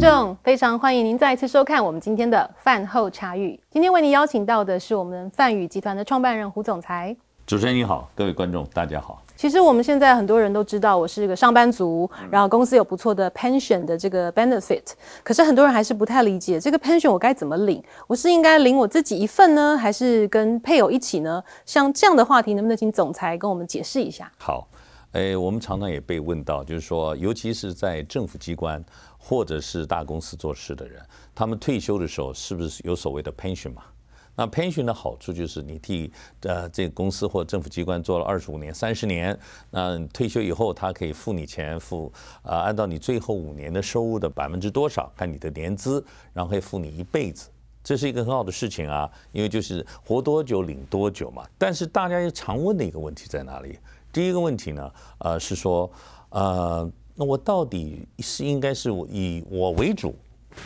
[0.00, 3.58] 观众，非常欢迎您再次收看我们今天的饭后茶语。
[3.68, 7.16] 今天为您邀请到的是我们泛宇集团的创办人胡总裁。
[7.44, 9.20] 主持人你好，各位观众大家好。
[9.34, 14.84] 其实我们现在很多人都知道我是一个上班族，然后公司有不错的 pension 的这个 benefit，
[15.24, 17.82] 可是很多人还是不太理解这个 pension 我该怎么领？
[18.06, 21.42] 我是应该领我自己一份呢，还是跟配偶一起呢？
[21.66, 24.30] 像这样的话题，能不能请总裁跟我们解释一下？
[24.38, 24.68] 好，
[25.12, 28.84] 诶，我们常常也被问到，就是说，尤其是在政府机关
[29.16, 31.02] 或者是大公司做事的人，
[31.34, 33.82] 他们退休的时候是不是有所谓的 pension 嘛？
[34.36, 39.36] 那 pension 的好处就是你替呃这个公司或政府机关做了二十五年、三十年，
[39.70, 47.48] 那退休以后他可以付你钱，付啊按照你最后五年的收入的百分之多少，看你的年资，然后会付你一辈子，
[47.88, 51.42] 这是一个很好的事情啊，因为就是活多久领多久嘛。
[51.56, 53.78] 但是大家也常问的一个问题在哪里？
[54.12, 55.90] 第一个问题呢，呃是说，
[56.28, 60.14] 呃那我到底是应该是以我为主，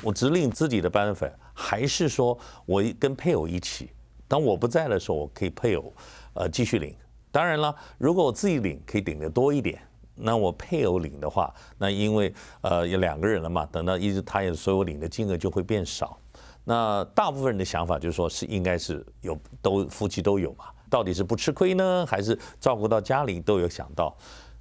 [0.03, 1.31] 我只领自己的 benefit。
[1.55, 3.91] 还是说，我跟配偶一起，
[4.27, 5.93] 当我不在的时候，我可以配偶，
[6.35, 6.93] 呃，继续领。
[7.31, 9.81] 当然了，如果我自己领，可以领得多一点。
[10.17, 16.19] 那我配偶领的话，那因为呃有两个人了嘛，等到一直他也所有领的金额就会变少。
[16.65, 20.67] 那大部分人的想法就是说，是应该是有都夫妻都有嘛？
[20.89, 24.17] 到底是不吃亏呢，还是照顾到家里都有想到？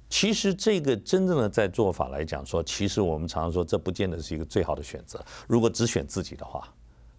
[0.08, 5.22] 其实这个真正的在做法来讲说，其实我们常常说，这不见得是一个最好的选择。
[5.46, 6.66] 如果只选自己的话。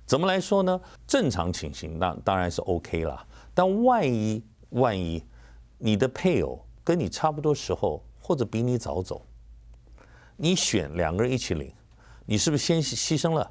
[0.05, 0.79] 怎么来说呢？
[1.07, 3.25] 正常情形那当然是 OK 了。
[3.53, 5.23] 但万一万一
[5.77, 9.25] 你的配偶跟你差不多时候，或者比你早走，
[10.35, 11.73] 你选两个人一起领，
[12.25, 13.49] 你是不是先牺牲了，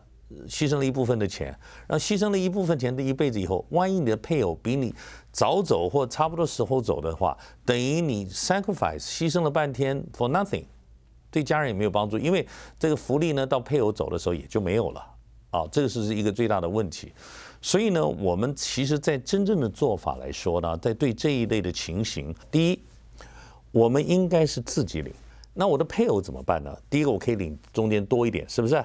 [0.49, 1.47] 牺牲了一部分的钱，
[1.87, 4.95] 然后牺牲了一部分钱的一辈子以后，万一你的配偶比你
[5.31, 10.65] 早走或差不多时候走的话，等于你 sacrifice 牺牲了半天 for nothing，
[11.31, 12.47] 对家人也没有帮助，因为
[12.79, 15.09] 这个福利呢，到配偶走的时候也就没有了。
[15.51, 17.13] 啊，这个是一个最大的问题，
[17.61, 22.83] 所以呢，我们其实，在真正的做法来说呢，在对这一类的情形，第一，
[23.71, 25.13] 我们应该是自己领。
[25.53, 26.75] 那我的配偶怎么办呢？
[26.89, 28.83] 第一个，我可以领中间多一点，是不是？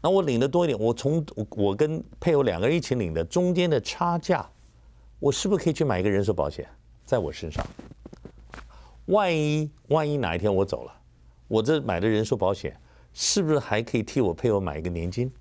[0.00, 4.48] 那我领的多一点，我从我跟配偶两个人一起领的中间的差价，
[5.18, 6.68] 我是不是可以去买一个人寿保险，
[7.04, 7.66] 在我身上？
[9.06, 10.92] 万一万一哪一天我走了，
[11.48, 12.78] 我这买的人寿保险，
[13.12, 15.32] 是不是还可以替我配偶买一个年金？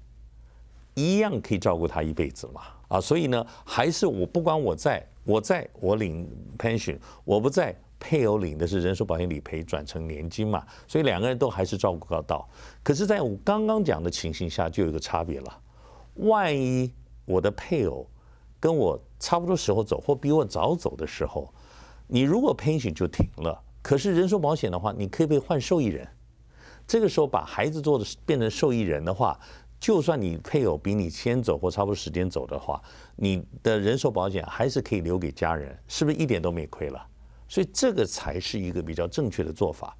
[0.95, 2.61] 一样可以照顾他一辈子嘛？
[2.87, 12.47] 啊，所以呢，还是我不管我在，我在我领 pension，我不在，配偶领的是人寿保险理赔转成年金嘛，所以两个人都还是照顾得到。
[12.83, 15.61] 可是，在我刚刚讲的情形下，就有一个差别了。
[16.15, 16.93] 万一
[17.25, 18.07] 我的配偶
[18.59, 21.53] 跟我差不多时候走，或比我早走的时候，
[22.07, 26.07] 你如果 pension 就停了，可是人寿保险的话，你可以被换受益人。
[26.87, 29.39] 这个时候把孩子做的变成受益人的话。
[29.79, 32.81] 就算你配偶比你先走或差不多时间走的话，
[33.15, 37.07] 你的人寿保险还是可以留给家人，是不是一点都没亏了？
[37.47, 39.95] 所以这个才是一个比较正确的做法。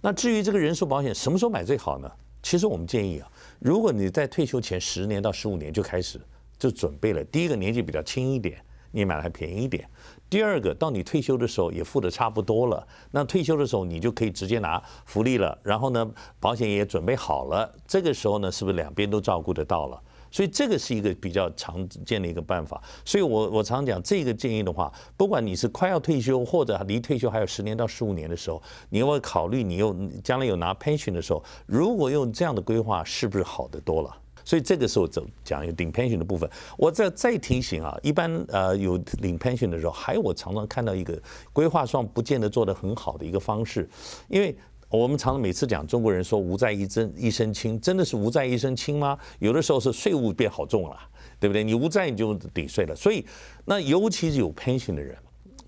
[0.00, 2.10] 那至于这个人寿保险什么时候买最好呢？
[2.42, 3.28] 其实我们建议啊，
[3.58, 6.20] 如果你在退休前十年到十五年就开始
[6.56, 9.88] 就准备了，第一个年纪比较轻一点，你买还便宜一点。
[10.30, 20.00] 第二个，到你退休的时候也付得差不多了，那退休的时候你就可以直接拿福利了，然后呢，保险也准备好了，这个时候呢，是不是两边都照顾得到了？
[20.30, 22.82] 所以这个是一个比较常见的一个办法。
[23.04, 34.16] 所以我我常讲这个建议的话，不管你是快要退休或者离退休还有十年到十五年的时候，你要考虑你又将来有拿 pension 的时候，如果用这样的规划，是不是好得多了？
[34.44, 41.20] 所以这个时候走讲有领 pension 的部分，我再再提醒啊，一般呃有领 pension 的时候，还有我常常看到一个
[41.52, 43.86] 规划上不见得做得很好的一个方式，
[44.26, 44.56] 因为
[44.90, 49.18] 我们常常每次讲中国人说无债一身一身轻，真的是无债一身轻吗？
[49.38, 50.96] 有的时候是税务变好重了，
[51.38, 51.62] 对不对？
[51.62, 53.24] 你无债你就抵税了，所以
[53.66, 55.14] 那尤其是有 pension 的人，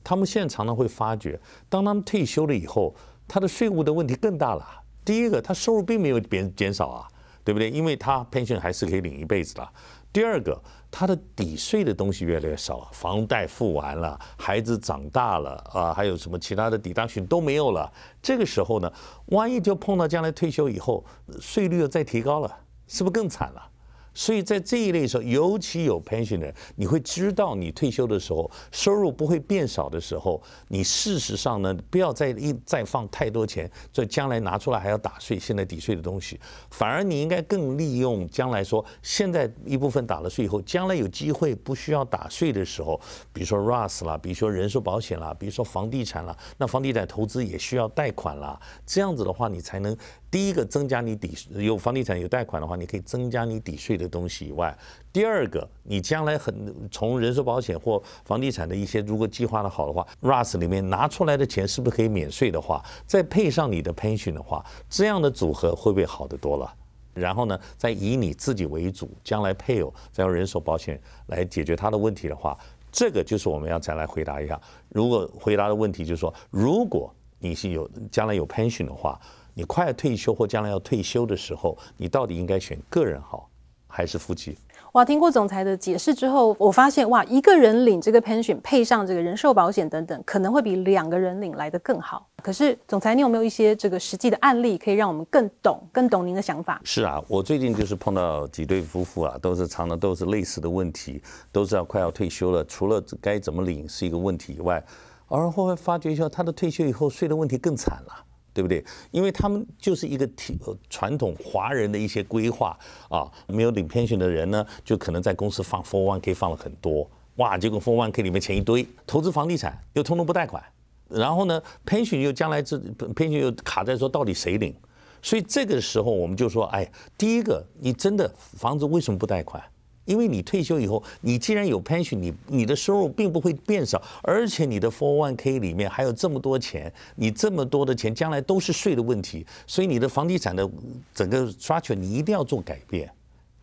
[0.03, 1.39] 他们现在常常会发觉，
[1.69, 2.95] 当他们退休了以后，
[3.29, 4.67] 他的税务的问题更大了。
[5.05, 7.09] 第一个，他收入并没有减减少啊。
[7.51, 7.69] 对不对？
[7.69, 9.69] 因为他 pension 还是可以领一辈子的。
[10.13, 10.57] 第二个，
[10.89, 17.93] 他的抵税的东西越来越少了，房贷付完了，孩子长大了啊，还有什么其他的抵当性都没有了。
[18.23, 18.93] 这个时候呢，
[19.27, 21.05] 万一就碰到将来退休以后
[21.41, 22.57] 税率又再提高了，
[22.87, 23.70] 是不是更惨了？
[24.13, 36.39] 所以在这一类时候，尤其有 pension 的人，你会知道你退休的时候收入不会变少的时候，你事实上呢，不要再一再放太多钱，所以将来拿出来还要打税，现在抵税的东西，
[36.71, 43.01] 反而你应该更利用将来说，现在一部分打了税以后，将来有机会不需要打税的时候，
[43.33, 49.97] 比如说 Roth 啦，比如说人寿保险啦，比如说房地产啦，那房地产投资也需要贷款啦，这样子的话，你才能。
[50.31, 54.77] 第一个增加你抵有房地产有贷款的话，你可以增加你抵税的东西以外，
[55.13, 66.75] 第二个你将来很从人寿保险或房地产的一些如果计划的好的话，Roth 里面拿出来的钱是不是可以免税的话，再配上你的 pension 的话，这样的组合会不会好得多了？
[67.15, 72.59] 然后呢，再以你自己为主，将来配偶再用人寿保险来解决他的问题的话，
[72.91, 74.61] 这个就是我们要再来回答一下。
[74.89, 79.21] 如果回答的问题就是说，如果你是有将来有 pension 的话。
[79.53, 83.51] 你快要退休或将来要退休的时候，你到底应该选个人好
[83.91, 84.57] 还是夫妻？
[84.93, 92.27] 哇，听过总裁的解释之后，我发现哇，一个人领这个 pension 配上这个人寿保险等等，可能会比两个人领来的更好。
[92.43, 96.81] 可是总裁，你有没有一些这个实际的案例，可以让我们更懂、更懂您的想法？
[96.83, 101.23] 是啊，我最近就是碰到几对夫妇啊，都是常常都是类似的问题，
[101.53, 104.83] 都是要快要退休了，除了该怎么领是一个问题以外，
[105.29, 108.25] 而后来发觉一下，他的退休以后税的问题更惨了。
[108.53, 108.85] 对不对？
[109.11, 110.59] 因为他们就是一个体
[110.89, 120.63] 传统华人的一些规划啊，没有领 pension 的人呢，就可能在公司放 four one k 放了很多，哇，结果 four one k 里面钱一堆，投资房地产又通通不贷款，
[121.09, 122.77] 然后呢，pension 又将来这
[123.15, 124.75] pension 又卡在说到底谁领，
[125.23, 129.63] 所以这个时候我们就说，哎，第一个，你真的房子为什么不贷款？
[130.11, 140.69] 因为你退休以后，你既然有 pension，你你的收入并不会变少，而且你的 four one k 里面还有这么多钱，你这么多的钱将来都是税的问题，所以你的房地产的
[141.15, 143.09] 整个 structure 你一定要做改变。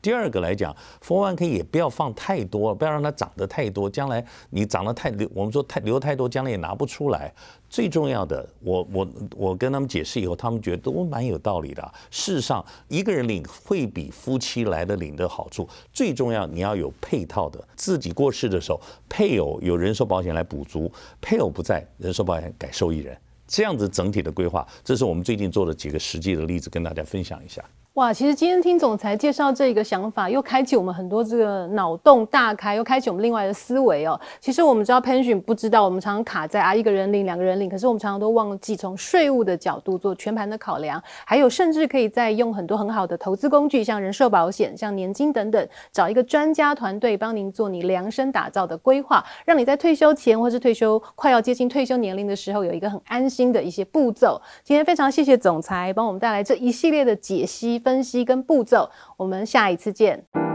[0.01, 3.89] 第二个来讲，401k 也不要放太多，不要让它涨得太多。
[3.89, 7.33] 将来你涨得太留，我们说太留太多，将来也拿不出来。
[7.69, 11.93] 最重要的，我我我跟他们解释以后，他们觉得都蛮有道理的。
[12.09, 15.67] 事实上，一个人领会比夫妻来的领的好处。
[15.91, 18.79] 最重要，你要有配套的，自己过世的时候，
[19.09, 20.89] 配偶有人寿保险来补足，
[21.19, 27.61] 配偶不在，人寿保险改受益人，这样子整体的规划，这是我们最近做的几个实际的例子，跟大家分享一下。
[27.97, 34.19] 哇，其实今天听总裁介绍这个想法，又开启我们很多这个脑洞大开，又开启我们另外的思维哦。
[34.39, 54.39] 其实我们知道 pension 不知道，我们常常卡在啊一个人领、两个人领，可是我们常常都忘记从税务的角度做全盘的考量，还有甚至可以再用很多很好的投资工具，像人寿保险、像年金等等，找一个专家团队帮您做你量身打造的规划，让你在退休前或是退休快要接近退休年龄的时候，有一个很安心的一些步骤。
[54.63, 57.81] 今天非常谢谢总裁帮我们带来这一系列的解析。
[57.87, 60.46] 分析跟步骤，我们下一次见。